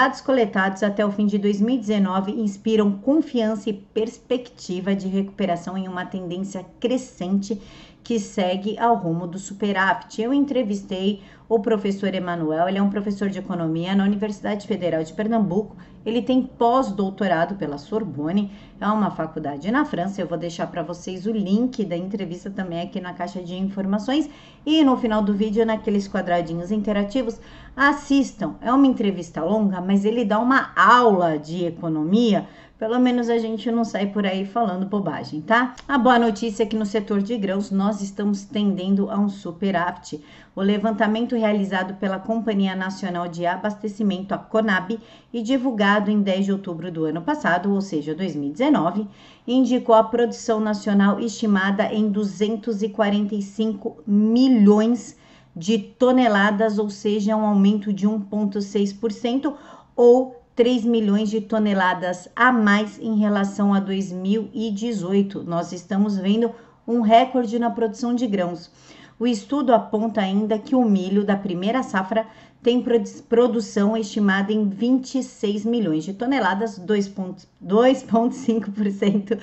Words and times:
dados 0.00 0.22
coletados 0.22 0.82
até 0.82 1.04
o 1.04 1.12
fim 1.12 1.26
de 1.26 1.36
2019 1.36 2.32
inspiram 2.32 2.90
confiança 2.90 3.68
e 3.68 3.74
perspectiva 3.74 4.96
de 4.96 5.06
recuperação 5.06 5.76
em 5.76 5.86
uma 5.86 6.06
tendência 6.06 6.64
crescente 6.80 7.60
que 8.02 8.18
segue 8.18 8.78
ao 8.78 8.96
rumo 8.96 9.26
do 9.26 9.38
superávit. 9.38 10.22
Eu 10.22 10.32
entrevistei 10.32 11.20
o 11.50 11.58
professor 11.58 12.14
Emanuel, 12.14 12.68
ele 12.68 12.78
é 12.78 12.82
um 12.82 12.88
professor 12.88 13.28
de 13.28 13.40
economia 13.40 13.92
na 13.92 14.04
Universidade 14.04 14.68
Federal 14.68 15.02
de 15.02 15.12
Pernambuco. 15.12 15.76
Ele 16.06 16.22
tem 16.22 16.42
pós-doutorado 16.44 17.56
pela 17.56 17.76
Sorbonne, 17.76 18.52
é 18.80 18.86
uma 18.86 19.10
faculdade 19.10 19.68
na 19.68 19.84
França. 19.84 20.22
Eu 20.22 20.28
vou 20.28 20.38
deixar 20.38 20.68
para 20.68 20.84
vocês 20.84 21.26
o 21.26 21.32
link 21.32 21.84
da 21.84 21.96
entrevista 21.96 22.50
também 22.50 22.80
aqui 22.80 23.00
na 23.00 23.14
caixa 23.14 23.42
de 23.42 23.56
informações 23.56 24.30
e 24.64 24.84
no 24.84 24.96
final 24.96 25.22
do 25.22 25.34
vídeo 25.34 25.66
naqueles 25.66 26.06
quadradinhos 26.06 26.70
interativos. 26.70 27.40
Assistam. 27.74 28.54
É 28.60 28.72
uma 28.72 28.86
entrevista 28.86 29.42
longa, 29.42 29.80
mas 29.80 30.04
ele 30.04 30.24
dá 30.24 30.38
uma 30.38 30.70
aula 30.76 31.36
de 31.36 31.64
economia 31.64 32.46
pelo 32.80 32.98
menos 32.98 33.28
a 33.28 33.36
gente 33.36 33.70
não 33.70 33.84
sai 33.84 34.06
por 34.06 34.24
aí 34.24 34.46
falando 34.46 34.86
bobagem, 34.86 35.42
tá? 35.42 35.74
A 35.86 35.98
boa 35.98 36.18
notícia 36.18 36.62
é 36.62 36.66
que 36.66 36.74
no 36.74 36.86
setor 36.86 37.20
de 37.20 37.36
grãos 37.36 37.70
nós 37.70 38.00
estamos 38.00 38.42
tendendo 38.42 39.10
a 39.10 39.18
um 39.18 39.28
superávit. 39.28 40.24
O 40.56 40.62
levantamento 40.62 41.36
realizado 41.36 41.92
pela 41.96 42.18
Companhia 42.18 42.74
Nacional 42.74 43.28
de 43.28 43.44
Abastecimento, 43.44 44.32
a 44.32 44.38
CONAB, 44.38 44.98
e 45.30 45.42
divulgado 45.42 46.10
em 46.10 46.22
10 46.22 46.46
de 46.46 46.52
outubro 46.52 46.90
do 46.90 47.04
ano 47.04 47.20
passado, 47.20 47.70
ou 47.70 47.82
seja, 47.82 48.14
2019, 48.14 49.06
indicou 49.46 49.94
a 49.94 50.02
produção 50.02 50.58
nacional 50.58 51.20
estimada 51.20 51.84
em 51.92 52.10
245 52.10 53.98
milhões 54.06 55.18
de 55.54 55.78
toneladas, 55.78 56.78
ou 56.78 56.88
seja, 56.88 57.36
um 57.36 57.44
aumento 57.44 57.92
de 57.92 58.08
1,6% 58.08 59.54
ou 59.94 60.39
3 60.60 60.84
milhões 60.84 61.30
de 61.30 61.40
toneladas 61.40 62.28
a 62.36 62.52
mais 62.52 63.00
em 63.00 63.16
relação 63.16 63.72
a 63.72 63.80
2018. 63.80 65.42
Nós 65.42 65.72
estamos 65.72 66.18
vendo 66.18 66.50
um 66.86 67.00
recorde 67.00 67.58
na 67.58 67.70
produção 67.70 68.14
de 68.14 68.26
grãos. 68.26 68.70
O 69.18 69.26
estudo 69.26 69.72
aponta 69.72 70.20
ainda 70.20 70.58
que 70.58 70.74
o 70.74 70.84
milho 70.84 71.24
da 71.24 71.34
primeira 71.34 71.82
safra 71.82 72.26
tem 72.62 72.84
produção 73.26 73.96
estimada 73.96 74.52
em 74.52 74.68
26 74.68 75.64
milhões 75.64 76.04
de 76.04 76.12
toneladas, 76.12 76.78
2,5% 76.78 79.38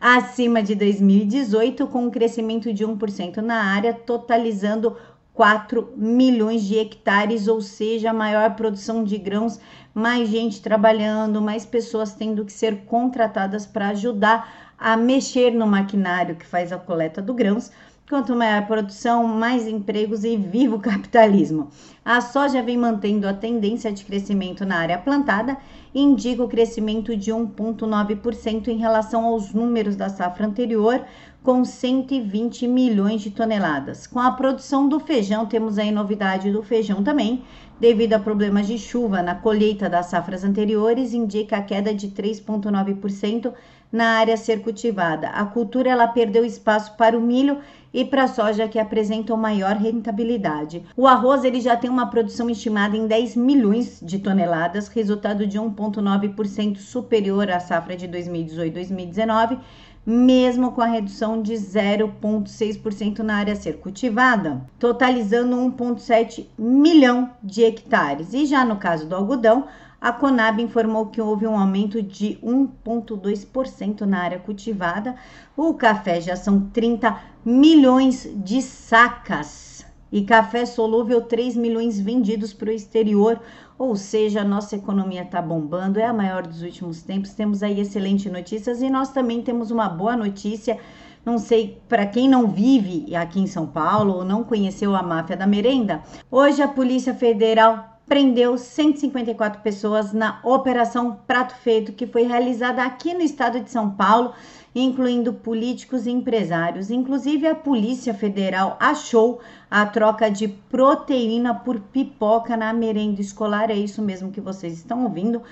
acima 0.00 0.64
de 0.64 0.74
2018, 0.74 1.86
com 1.86 2.06
um 2.06 2.10
crescimento 2.10 2.72
de 2.72 2.84
1% 2.84 3.36
na 3.36 3.72
área, 3.72 3.94
totalizando 3.94 4.96
4 5.36 5.92
milhões 5.94 6.62
de 6.62 6.78
hectares, 6.78 7.46
ou 7.46 7.60
seja, 7.60 8.10
maior 8.10 8.56
produção 8.56 9.04
de 9.04 9.18
grãos, 9.18 9.60
mais 9.92 10.30
gente 10.30 10.62
trabalhando, 10.62 11.42
mais 11.42 11.66
pessoas 11.66 12.14
tendo 12.14 12.42
que 12.42 12.52
ser 12.52 12.86
contratadas 12.86 13.66
para 13.66 13.88
ajudar 13.88 14.72
a 14.78 14.96
mexer 14.96 15.50
no 15.50 15.66
maquinário 15.66 16.36
que 16.36 16.46
faz 16.46 16.72
a 16.72 16.78
coleta 16.78 17.20
do 17.20 17.34
grãos. 17.34 17.70
Quanto 18.08 18.36
maior 18.36 18.58
a 18.58 18.62
produção, 18.62 19.26
mais 19.26 19.66
empregos 19.66 20.22
e 20.22 20.36
vivo 20.36 20.78
capitalismo. 20.78 21.70
A 22.04 22.20
soja 22.20 22.62
vem 22.62 22.78
mantendo 22.78 23.26
a 23.26 23.34
tendência 23.34 23.90
de 23.90 24.04
crescimento 24.04 24.64
na 24.64 24.76
área 24.76 24.96
plantada 24.96 25.56
e 25.92 26.00
indica 26.00 26.44
o 26.44 26.48
crescimento 26.48 27.16
de 27.16 27.32
1,9% 27.32 28.68
em 28.68 28.76
relação 28.76 29.24
aos 29.24 29.52
números 29.52 29.96
da 29.96 30.08
safra 30.08 30.46
anterior, 30.46 31.04
com 31.42 31.64
120 31.64 32.68
milhões 32.68 33.22
de 33.22 33.32
toneladas. 33.32 34.06
Com 34.06 34.20
a 34.20 34.30
produção 34.30 34.88
do 34.88 35.00
feijão, 35.00 35.44
temos 35.44 35.76
aí 35.76 35.90
novidade 35.90 36.52
do 36.52 36.62
feijão 36.62 37.02
também, 37.02 37.42
devido 37.80 38.12
a 38.12 38.20
problemas 38.20 38.68
de 38.68 38.78
chuva 38.78 39.20
na 39.20 39.34
colheita 39.34 39.90
das 39.90 40.06
safras 40.06 40.44
anteriores, 40.44 41.12
indica 41.12 41.56
a 41.56 41.62
queda 41.62 41.92
de 41.92 42.08
3,9% 42.08 43.52
na 43.92 44.18
área 44.18 44.36
ser 44.36 44.62
cultivada. 44.62 45.28
A 45.28 45.44
cultura 45.44 45.90
ela 45.90 46.08
perdeu 46.08 46.44
espaço 46.44 46.96
para 46.96 47.16
o 47.16 47.20
milho 47.20 47.58
e 47.96 48.04
para 48.04 48.24
a 48.24 48.28
soja 48.28 48.68
que 48.68 48.78
apresentam 48.78 49.38
maior 49.38 49.74
rentabilidade. 49.74 50.84
O 50.94 51.06
arroz 51.06 51.44
ele 51.44 51.62
já 51.62 51.74
tem 51.74 51.88
uma 51.88 52.10
produção 52.10 52.50
estimada 52.50 52.94
em 52.94 53.06
10 53.06 53.36
milhões 53.36 54.00
de 54.02 54.18
toneladas, 54.18 54.88
resultado 54.88 55.46
de 55.46 55.58
1,9% 55.58 56.76
superior 56.76 57.50
à 57.50 57.58
safra 57.58 57.96
de 57.96 58.06
2018-2019 58.06 59.58
mesmo 60.06 60.70
com 60.70 60.80
a 60.80 60.86
redução 60.86 61.42
de 61.42 61.54
0,6% 61.54 63.18
na 63.18 63.38
área 63.38 63.54
a 63.54 63.56
ser 63.56 63.78
cultivada, 63.78 64.64
totalizando 64.78 65.56
1,7 65.56 66.46
milhão 66.56 67.30
de 67.42 67.64
hectares. 67.64 68.32
E 68.32 68.46
já 68.46 68.64
no 68.64 68.76
caso 68.76 69.08
do 69.08 69.16
algodão, 69.16 69.66
a 70.00 70.12
Conab 70.12 70.62
informou 70.62 71.06
que 71.06 71.20
houve 71.20 71.46
um 71.46 71.58
aumento 71.58 72.00
de 72.00 72.38
1,2% 72.40 74.02
na 74.02 74.20
área 74.20 74.38
cultivada. 74.38 75.16
O 75.56 75.74
café 75.74 76.20
já 76.20 76.36
são 76.36 76.68
30 76.68 77.18
milhões 77.44 78.30
de 78.36 78.62
sacas 78.62 79.65
e 80.10 80.22
café 80.22 80.64
solúvel 80.64 81.22
3 81.22 81.56
milhões 81.56 81.98
vendidos 82.00 82.52
para 82.52 82.70
o 82.70 82.72
exterior, 82.72 83.40
ou 83.78 83.96
seja, 83.96 84.40
a 84.40 84.44
nossa 84.44 84.76
economia 84.76 85.22
está 85.22 85.42
bombando, 85.42 85.98
é 85.98 86.04
a 86.04 86.12
maior 86.12 86.46
dos 86.46 86.62
últimos 86.62 87.02
tempos. 87.02 87.34
Temos 87.34 87.62
aí 87.62 87.80
excelentes 87.80 88.30
notícias 88.32 88.80
e 88.80 88.88
nós 88.88 89.10
também 89.10 89.42
temos 89.42 89.70
uma 89.70 89.88
boa 89.88 90.16
notícia. 90.16 90.78
Não 91.24 91.38
sei, 91.38 91.80
para 91.88 92.06
quem 92.06 92.28
não 92.28 92.46
vive 92.46 93.14
aqui 93.14 93.40
em 93.40 93.46
São 93.46 93.66
Paulo 93.66 94.14
ou 94.14 94.24
não 94.24 94.44
conheceu 94.44 94.94
a 94.94 95.02
máfia 95.02 95.36
da 95.36 95.46
merenda, 95.46 96.02
hoje 96.30 96.62
a 96.62 96.68
Polícia 96.68 97.12
Federal 97.14 97.96
prendeu 98.06 98.56
154 98.56 99.60
pessoas 99.60 100.12
na 100.12 100.38
Operação 100.44 101.18
Prato 101.26 101.56
Feito, 101.56 101.92
que 101.92 102.06
foi 102.06 102.22
realizada 102.22 102.84
aqui 102.84 103.12
no 103.12 103.20
estado 103.20 103.60
de 103.60 103.70
São 103.70 103.90
Paulo, 103.90 104.32
incluindo 104.80 105.32
políticos 105.32 106.06
e 106.06 106.10
empresários. 106.10 106.90
Inclusive, 106.90 107.46
a 107.46 107.54
Polícia 107.54 108.12
Federal 108.12 108.76
achou 108.78 109.40
a 109.70 109.86
troca 109.86 110.30
de 110.30 110.48
proteína 110.48 111.54
por 111.54 111.80
pipoca 111.80 112.56
na 112.56 112.72
merenda 112.72 113.20
escolar. 113.20 113.70
É 113.70 113.74
isso 113.74 114.02
mesmo 114.02 114.30
que 114.30 114.40
vocês 114.40 114.74
estão 114.74 115.04
ouvindo. 115.04 115.42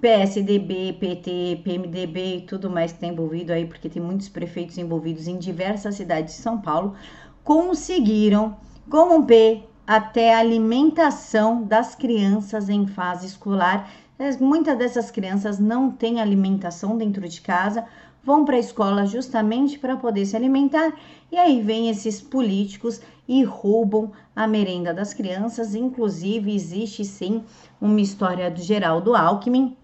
PSDB, 0.00 0.96
PT, 0.98 1.60
PMDB 1.62 2.36
e 2.36 2.40
tudo 2.40 2.70
mais 2.70 2.92
que 2.92 2.96
está 2.96 3.06
envolvido 3.06 3.52
aí, 3.52 3.66
porque 3.66 3.90
tem 3.90 4.02
muitos 4.02 4.28
prefeitos 4.28 4.78
envolvidos 4.78 5.28
em 5.28 5.36
diversas 5.36 5.96
cidades 5.96 6.34
de 6.34 6.40
São 6.40 6.58
Paulo, 6.58 6.94
conseguiram 7.44 8.56
corromper 8.88 9.64
até 9.86 10.34
a 10.34 10.38
alimentação 10.38 11.62
das 11.62 11.94
crianças 11.94 12.70
em 12.70 12.86
fase 12.86 13.26
escolar. 13.26 13.90
Muitas 14.40 14.78
dessas 14.78 15.10
crianças 15.10 15.58
não 15.58 15.90
têm 15.90 16.20
alimentação 16.20 16.96
dentro 16.96 17.28
de 17.28 17.40
casa, 17.40 17.84
vão 18.24 18.44
para 18.44 18.56
a 18.56 18.60
escola 18.60 19.06
justamente 19.06 19.78
para 19.78 19.96
poder 19.96 20.26
se 20.26 20.36
alimentar, 20.36 20.92
e 21.30 21.36
aí 21.36 21.60
vem 21.60 21.88
esses 21.88 22.20
políticos 22.20 23.00
e 23.28 23.42
roubam 23.44 24.12
a 24.34 24.46
merenda 24.46 24.92
das 24.92 25.14
crianças. 25.14 25.74
Inclusive, 25.74 26.54
existe 26.54 27.04
sim 27.04 27.42
uma 27.80 28.00
história 28.00 28.50
do 28.50 28.60
Geraldo 28.60 29.14
Alckmin, 29.14 29.76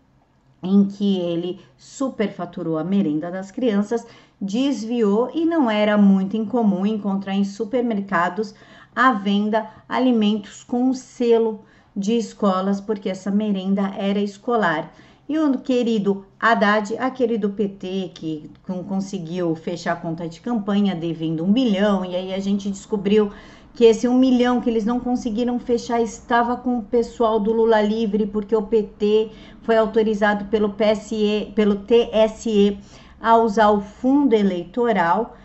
em 0.62 0.84
que 0.86 1.18
ele 1.20 1.60
superfaturou 1.76 2.78
a 2.78 2.84
merenda 2.84 3.30
das 3.30 3.50
crianças, 3.50 4.06
desviou 4.40 5.30
e 5.34 5.44
não 5.44 5.70
era 5.70 5.96
muito 5.96 6.36
incomum 6.36 6.84
encontrar 6.84 7.34
em 7.34 7.44
supermercados 7.44 8.54
à 8.94 9.12
venda 9.12 9.70
alimentos 9.88 10.62
com 10.64 10.92
selo 10.92 11.60
de 11.96 12.16
escolas, 12.16 12.80
porque 12.80 13.08
essa 13.08 13.30
merenda 13.30 13.92
era 13.96 14.20
escolar. 14.20 14.92
E 15.28 15.38
o 15.38 15.58
querido 15.58 16.24
Haddad, 16.40 16.96
aquele 16.96 17.36
do 17.36 17.50
PT 17.50 18.12
que 18.14 18.50
conseguiu 18.88 19.54
fechar 19.54 19.92
a 19.92 19.96
conta 19.96 20.26
de 20.26 20.40
campanha 20.40 20.96
devendo 20.96 21.44
um 21.44 21.52
bilhão, 21.52 22.02
e 22.02 22.16
aí 22.16 22.32
a 22.32 22.38
gente 22.38 22.70
descobriu 22.70 23.30
que 23.74 23.84
esse 23.84 24.08
um 24.08 24.18
milhão 24.18 24.58
que 24.58 24.70
eles 24.70 24.86
não 24.86 24.98
conseguiram 24.98 25.58
fechar 25.58 26.00
estava 26.00 26.56
com 26.56 26.78
o 26.78 26.82
pessoal 26.82 27.38
do 27.38 27.52
Lula 27.52 27.82
Livre, 27.82 28.26
porque 28.26 28.56
o 28.56 28.62
PT 28.62 29.30
foi 29.60 29.76
autorizado 29.76 30.46
pelo 30.46 30.70
PSE, 30.70 31.52
pelo 31.54 31.76
TSE 31.76 32.78
a 33.20 33.36
usar 33.36 33.68
o 33.68 33.82
fundo 33.82 34.32
eleitoral 34.32 35.36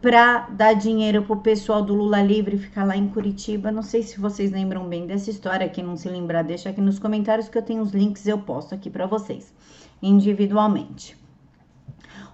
para 0.00 0.48
dar 0.50 0.74
dinheiro 0.74 1.22
pro 1.22 1.36
pessoal 1.36 1.82
do 1.82 1.94
Lula 1.94 2.22
Livre 2.22 2.56
ficar 2.56 2.84
lá 2.84 2.96
em 2.96 3.08
Curitiba. 3.08 3.72
Não 3.72 3.82
sei 3.82 4.02
se 4.02 4.20
vocês 4.20 4.50
lembram 4.52 4.88
bem 4.88 5.06
dessa 5.06 5.30
história. 5.30 5.68
Quem 5.68 5.84
não 5.84 5.96
se 5.96 6.08
lembrar, 6.08 6.42
deixa 6.42 6.70
aqui 6.70 6.80
nos 6.80 6.98
comentários 6.98 7.48
que 7.48 7.58
eu 7.58 7.62
tenho 7.62 7.82
os 7.82 7.90
links 7.90 8.26
eu 8.26 8.38
posto 8.38 8.74
aqui 8.74 8.88
para 8.88 9.06
vocês 9.06 9.52
individualmente. 10.00 11.16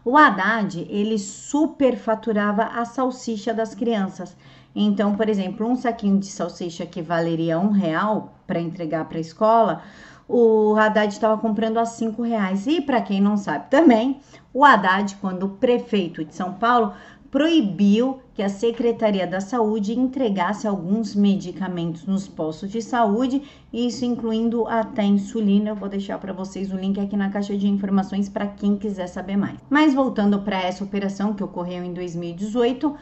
O 0.04 0.18
Haddad, 0.18 0.86
ele 0.90 1.18
superfaturava 1.18 2.64
a 2.64 2.84
salsicha 2.84 3.54
das 3.54 3.74
crianças. 3.74 4.36
Então, 4.74 5.16
por 5.16 5.28
exemplo, 5.28 5.66
um 5.66 5.76
saquinho 5.76 6.18
de 6.18 6.26
salsicha 6.26 6.84
que 6.84 7.00
valeria 7.00 7.58
um 7.58 7.70
real 7.70 8.34
para 8.46 8.60
entregar 8.60 9.06
para 9.06 9.16
a 9.16 9.20
escola, 9.20 9.82
o 10.28 10.74
Haddad 10.76 11.12
estava 11.12 11.40
comprando 11.40 11.78
a 11.78 11.86
cinco 11.86 12.22
reais. 12.22 12.66
E 12.66 12.82
para 12.82 13.00
quem 13.00 13.20
não 13.20 13.38
sabe 13.38 13.70
também, 13.70 14.20
o 14.52 14.62
Haddad, 14.62 15.16
quando 15.22 15.48
prefeito 15.48 16.22
de 16.22 16.34
São 16.34 16.52
Paulo, 16.52 16.92
proibiu 17.34 18.20
que 18.32 18.44
a 18.44 18.48
Secretaria 18.48 19.26
da 19.26 19.40
Saúde 19.40 19.98
entregasse 19.98 20.68
alguns 20.68 21.16
medicamentos 21.16 22.06
nos 22.06 22.28
postos 22.28 22.70
de 22.70 22.80
saúde, 22.80 23.42
isso 23.72 24.04
incluindo 24.04 24.68
até 24.68 25.02
insulina. 25.02 25.70
Eu 25.70 25.74
vou 25.74 25.88
deixar 25.88 26.16
para 26.18 26.32
vocês 26.32 26.72
o 26.72 26.76
link 26.76 27.00
aqui 27.00 27.16
na 27.16 27.30
caixa 27.30 27.56
de 27.56 27.66
informações 27.66 28.28
para 28.28 28.46
quem 28.46 28.76
quiser 28.76 29.08
saber 29.08 29.36
mais. 29.36 29.58
Mas 29.68 29.92
voltando 29.92 30.42
para 30.42 30.62
essa 30.62 30.84
operação 30.84 31.34
que 31.34 31.42
ocorreu 31.42 31.82
em 31.82 31.92
2018, 31.92 32.94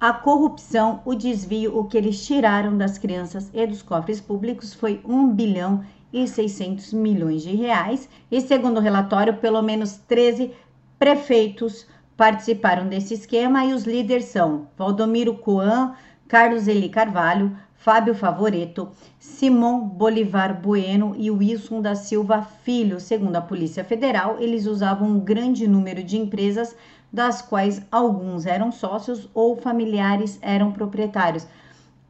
a 0.00 0.12
corrupção, 0.12 1.00
o 1.04 1.14
desvio, 1.14 1.78
o 1.78 1.84
que 1.84 1.96
eles 1.96 2.26
tiraram 2.26 2.76
das 2.76 2.98
crianças 2.98 3.48
e 3.54 3.64
dos 3.68 3.82
cofres 3.82 4.20
públicos 4.20 4.74
foi 4.74 5.00
1 5.04 5.28
bilhão 5.28 5.84
e 6.12 6.26
600 6.26 6.92
milhões 6.92 7.40
de 7.40 7.54
reais. 7.54 8.08
E 8.32 8.40
segundo 8.40 8.78
o 8.78 8.82
relatório, 8.82 9.34
pelo 9.34 9.62
menos 9.62 9.96
13 10.08 10.50
prefeitos 10.98 11.86
participaram 12.16 12.88
desse 12.88 13.14
esquema 13.14 13.64
e 13.64 13.72
os 13.72 13.84
líderes 13.84 14.26
são 14.26 14.68
Valdomiro 14.76 15.34
Coan, 15.34 15.94
Carlos 16.26 16.66
Eli 16.66 16.88
Carvalho, 16.88 17.56
Fábio 17.74 18.14
Favoreto, 18.14 18.88
Simon 19.18 19.80
Bolivar 19.80 20.60
Bueno 20.60 21.14
e 21.16 21.30
Wilson 21.30 21.80
da 21.80 21.94
Silva 21.94 22.42
Filho. 22.42 22.98
Segundo 22.98 23.36
a 23.36 23.40
Polícia 23.40 23.84
Federal, 23.84 24.38
eles 24.40 24.66
usavam 24.66 25.08
um 25.08 25.20
grande 25.20 25.68
número 25.68 26.02
de 26.02 26.16
empresas, 26.16 26.74
das 27.12 27.42
quais 27.42 27.82
alguns 27.92 28.46
eram 28.46 28.72
sócios 28.72 29.28
ou 29.32 29.56
familiares 29.56 30.38
eram 30.42 30.72
proprietários. 30.72 31.46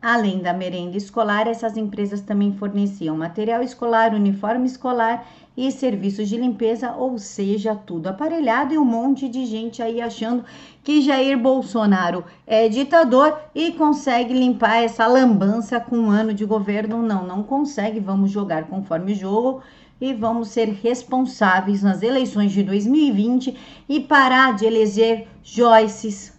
Além 0.00 0.40
da 0.40 0.52
merenda 0.52 0.96
escolar, 0.96 1.48
essas 1.48 1.76
empresas 1.76 2.20
também 2.20 2.52
forneciam 2.52 3.16
material 3.16 3.62
escolar, 3.62 4.14
uniforme 4.14 4.66
escolar 4.66 5.26
e 5.56 5.72
serviços 5.72 6.28
de 6.28 6.36
limpeza, 6.36 6.92
ou 6.92 7.18
seja, 7.18 7.74
tudo 7.74 8.08
aparelhado 8.08 8.74
e 8.74 8.78
um 8.78 8.84
monte 8.84 9.26
de 9.26 9.46
gente 9.46 9.82
aí 9.82 10.00
achando 10.00 10.44
que 10.84 11.00
Jair 11.00 11.38
Bolsonaro 11.38 12.24
é 12.46 12.68
ditador 12.68 13.40
e 13.54 13.72
consegue 13.72 14.34
limpar 14.34 14.82
essa 14.82 15.06
lambança 15.06 15.80
com 15.80 15.96
um 15.96 16.10
ano 16.10 16.34
de 16.34 16.44
governo. 16.44 17.02
Não, 17.02 17.26
não 17.26 17.42
consegue. 17.42 17.98
Vamos 17.98 18.30
jogar 18.30 18.64
conforme 18.64 19.12
o 19.12 19.16
jogo 19.16 19.62
e 19.98 20.12
vamos 20.12 20.48
ser 20.48 20.68
responsáveis 20.68 21.82
nas 21.82 22.02
eleições 22.02 22.52
de 22.52 22.62
2020 22.62 23.56
e 23.88 24.00
parar 24.00 24.54
de 24.54 24.66
eleger 24.66 25.26
Joyces, 25.42 26.34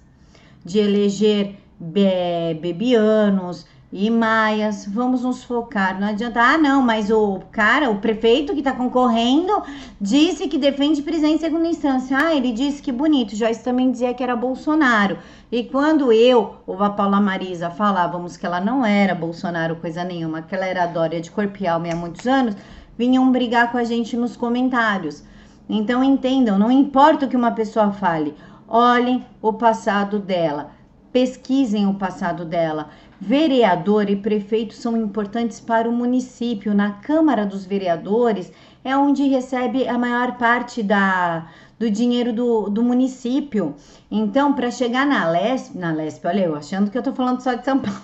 de 0.64 0.78
eleger 0.78 1.56
Bebianos 1.80 3.66
e 3.92 4.10
Maias, 4.10 4.86
vamos 4.86 5.24
nos 5.24 5.44
focar. 5.46 5.98
Não 6.00 6.10
adianta, 6.10 6.42
ah, 6.42 6.58
não, 6.58 6.82
mas 6.82 7.10
o 7.10 7.40
cara, 7.52 7.90
o 7.90 8.00
prefeito 8.00 8.52
que 8.52 8.60
está 8.60 8.74
concorrendo, 8.74 9.64
disse 10.00 10.48
que 10.50 10.58
defende 10.58 11.02
prisão 11.02 11.30
em 11.30 11.38
segunda 11.38 11.68
instância. 11.68 12.18
Ah, 12.18 12.36
ele 12.36 12.52
disse 12.52 12.82
que 12.82 12.92
bonito. 12.92 13.36
Joyce 13.36 13.64
também 13.64 13.90
dizia 13.90 14.14
que 14.14 14.22
era 14.22 14.36
Bolsonaro. 14.36 15.18
E 15.50 15.64
quando 15.64 16.12
eu 16.12 16.56
ou 16.68 16.84
a 16.84 16.90
Paula 16.90 17.22
Marisa 17.22 17.70
falávamos 17.70 18.36
que 18.36 18.46
ela 18.46 18.60
não 18.60 18.86
era 18.86 19.16
Bolsonaro, 19.16 19.78
coisa 19.78 20.04
nenhuma, 20.04 20.42
que 20.42 20.54
ela 20.54 20.66
era 20.66 20.86
Dória 20.86 21.22
de 21.22 21.32
corpo 21.32 21.58
e 21.62 21.68
alma 21.68 21.88
há 21.90 21.96
muitos 21.96 22.28
anos, 22.28 22.58
vinham 22.98 23.32
brigar 23.32 23.72
com 23.72 23.78
a 23.78 23.86
gente 23.86 24.18
nos 24.18 24.36
comentários. 24.36 25.24
Então 25.70 26.04
entendam, 26.04 26.60
não 26.60 26.72
importa 26.72 27.26
o 27.26 27.30
que 27.30 27.38
uma 27.38 27.52
pessoa 27.52 27.92
fale, 27.92 28.36
olhem 28.68 29.26
o 29.42 29.54
passado 29.54 30.20
dela 30.20 30.77
pesquisem 31.12 31.88
o 31.88 31.94
passado 31.94 32.46
dela. 32.46 32.90
Vereador 33.20 34.10
e 34.10 34.16
prefeito 34.16 34.74
são 34.74 34.96
importantes 34.96 35.60
para 35.60 35.90
o 35.90 35.92
município. 35.92 36.74
Na 36.74 36.92
Câmara 36.92 37.46
dos 37.46 37.66
Vereadores 37.66 38.52
é 38.84 38.96
onde 38.96 39.28
recebe 39.28 39.88
a 39.88 39.98
maior 39.98 40.38
parte 40.38 40.84
da, 40.84 41.48
do 41.80 41.90
dinheiro 41.90 42.32
do, 42.32 42.70
do 42.70 42.84
município. 42.84 43.76
Então, 44.10 44.54
para 44.54 44.70
chegar 44.70 45.06
na 45.06 45.28
LESP, 45.30 45.78
na 45.78 45.92
LESP, 45.92 46.28
olha 46.28 46.46
eu 46.46 46.56
achando 46.56 46.92
que 46.92 46.98
eu 46.98 47.04
tô 47.04 47.14
falando 47.14 47.42
só 47.42 47.54
de 47.54 47.66
São 47.66 47.80
Paulo. 47.80 48.02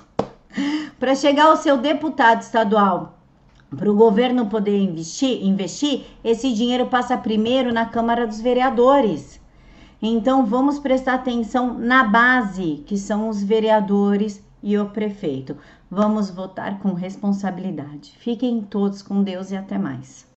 para 1.00 1.16
chegar 1.16 1.46
ao 1.46 1.58
seu 1.58 1.78
deputado 1.78 2.42
estadual, 2.42 3.18
para 3.76 3.92
o 3.92 3.96
governo 3.96 4.48
poder 4.48 4.80
investir, 4.80 5.44
investir, 5.44 6.06
esse 6.24 6.54
dinheiro 6.54 6.86
passa 6.88 7.18
primeiro 7.18 7.74
na 7.74 7.86
Câmara 7.86 8.28
dos 8.28 8.40
Vereadores. 8.40 9.43
Então 10.06 10.46
vamos 10.46 10.80
prestar 10.80 11.14
atenção 11.14 11.80
na 11.80 12.04
base, 12.04 12.84
que 12.86 12.98
são 12.98 13.30
os 13.30 13.42
vereadores 13.42 14.44
e 14.62 14.78
o 14.78 14.90
prefeito. 14.90 15.56
Vamos 15.90 16.30
votar 16.30 16.80
com 16.80 16.92
responsabilidade. 16.94 18.14
Fiquem 18.18 18.62
todos 18.62 19.02
com 19.02 19.24
Deus 19.24 19.50
e 19.52 19.56
até 19.56 19.78
mais. 19.78 20.28